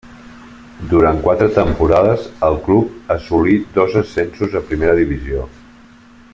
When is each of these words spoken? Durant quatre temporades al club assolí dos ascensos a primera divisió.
Durant 0.93 1.19
quatre 1.25 1.49
temporades 1.57 2.25
al 2.49 2.57
club 2.69 3.13
assolí 3.17 3.61
dos 3.79 4.01
ascensos 4.03 4.59
a 4.61 4.67
primera 4.71 4.97
divisió. 5.05 5.49